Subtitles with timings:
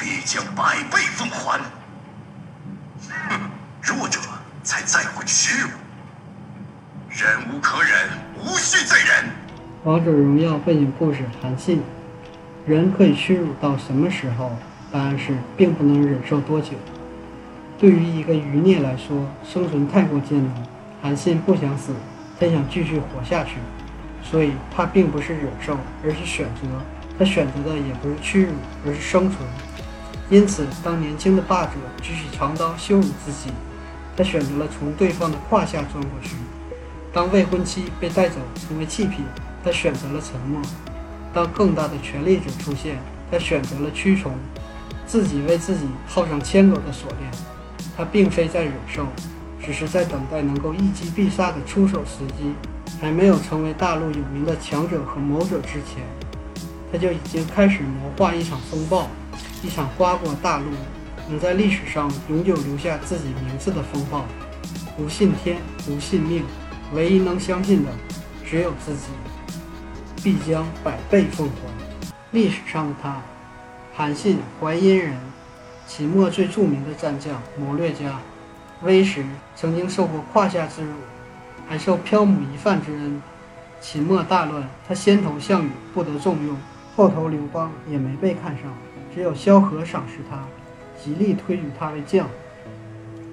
[0.00, 1.60] 必将百倍奉还。
[3.10, 3.38] 哼，
[3.82, 4.18] 弱者
[4.62, 5.68] 才在乎屈辱，
[7.10, 8.08] 忍无可忍，
[8.38, 9.30] 无需再忍。
[9.84, 11.82] 王者荣耀背景故事：韩信。
[12.66, 14.56] 人可以屈辱到什么时候？
[14.90, 16.70] 答案是，并不能忍受多久。
[17.78, 20.54] 对于一个余孽来说，生存太过艰难。
[21.02, 21.94] 韩信不想死，
[22.38, 23.56] 他想继续活下去，
[24.22, 26.62] 所以他并不是忍受，而是选择。
[27.18, 28.52] 他选择的也不是屈辱，
[28.86, 29.38] 而是生存。
[30.30, 33.50] 因此，当年轻的霸者举起长刀羞辱自己，
[34.16, 36.36] 他选择了从对方的胯下钻过去；
[37.12, 39.24] 当未婚妻被带走成为弃品，
[39.64, 40.62] 他选择了沉默；
[41.34, 42.96] 当更大的权力者出现，
[43.28, 44.32] 他选择了屈从。
[45.04, 47.28] 自己为自己套上千缩的锁链，
[47.96, 49.04] 他并非在忍受，
[49.60, 52.54] 只是在等待能够一击必杀的出手时机。
[53.00, 56.04] 还没有成为大陆有名的强者和谋者之前，
[56.92, 59.08] 他就已经开始谋划一场风暴，
[59.62, 60.66] 一场刮过大陆，
[61.28, 64.24] 能在历史上永久留下自己名字的风暴。
[64.96, 66.44] 不信天，不信命，
[66.94, 67.90] 唯一能相信的
[68.44, 69.08] 只有自己，
[70.22, 72.12] 必将百倍奉还。
[72.32, 73.20] 历史上的他。
[73.94, 75.16] 韩信，淮阴人，
[75.86, 78.18] 秦末最著名的战将、谋略家。
[78.82, 79.24] 微时
[79.54, 80.92] 曾经受过胯下之辱，
[81.68, 83.22] 还受漂母一饭之恩。
[83.80, 86.54] 秦末大乱，他先投项羽，不得重用；
[86.96, 88.72] 后投刘邦，也没被看上。
[89.14, 90.44] 只有萧何赏识他，
[91.02, 92.26] 极力推举他为将。《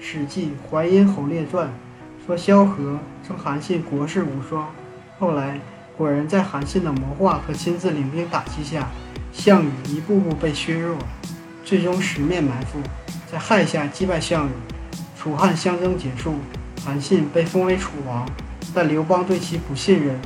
[0.00, 1.68] 史记·淮阴侯列传》
[2.26, 4.68] 说，萧何称韩信国士无双。
[5.18, 5.60] 后来
[5.96, 8.88] 果然在韩信的谋划和亲自领兵打击下。
[9.30, 10.96] 项羽一步步被削弱，
[11.62, 12.80] 最终十面埋伏，
[13.30, 14.50] 在亥下击败项羽，
[15.16, 16.36] 楚汉相争结束，
[16.84, 18.26] 韩信被封为楚王。
[18.74, 20.18] 但刘邦对其不信任，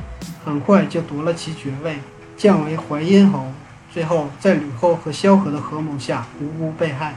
[0.43, 1.97] 很快就夺了其爵位，
[2.35, 3.51] 降为淮阴侯。
[3.93, 7.13] 最后在吕后和萧何的合谋下，无辜被害。